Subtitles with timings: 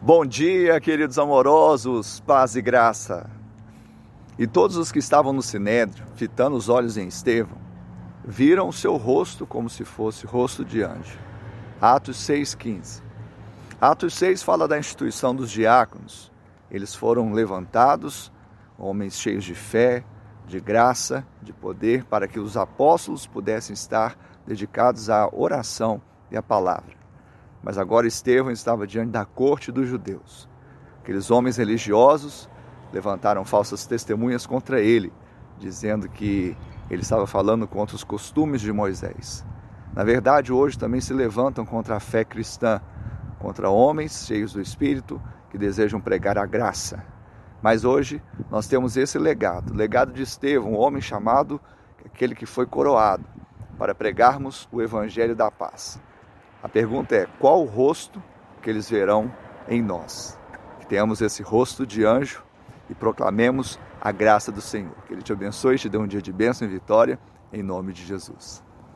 [0.00, 3.28] Bom dia, queridos amorosos, paz e graça.
[4.38, 7.58] E todos os que estavam no sinédrio, fitando os olhos em Estevão,
[8.24, 11.18] viram o seu rosto como se fosse rosto de anjo.
[11.80, 13.02] Atos 6,15.
[13.80, 16.30] Atos 6 fala da instituição dos diáconos.
[16.70, 18.30] Eles foram levantados,
[18.78, 20.04] homens cheios de fé,
[20.46, 26.42] de graça, de poder, para que os apóstolos pudessem estar dedicados à oração e à
[26.42, 26.96] palavra.
[27.62, 30.48] Mas agora Estevão estava diante da corte dos judeus.
[31.02, 32.48] Aqueles homens religiosos
[32.92, 35.12] levantaram falsas testemunhas contra ele,
[35.58, 36.56] dizendo que
[36.90, 39.44] ele estava falando contra os costumes de Moisés.
[39.94, 42.80] Na verdade, hoje também se levantam contra a fé cristã,
[43.38, 47.02] contra homens cheios do Espírito que desejam pregar a graça.
[47.60, 51.60] Mas hoje nós temos esse legado, o legado de Estevão, um homem chamado
[52.04, 53.24] aquele que foi coroado,
[53.78, 56.00] para pregarmos o evangelho da paz.
[56.62, 58.22] A pergunta é: qual o rosto
[58.62, 59.32] que eles verão
[59.68, 60.38] em nós?
[60.80, 62.44] Que tenhamos esse rosto de anjo
[62.90, 64.94] e proclamemos a graça do Senhor.
[65.06, 67.18] Que Ele te abençoe e te dê um dia de bênção e vitória,
[67.52, 68.62] em nome de Jesus.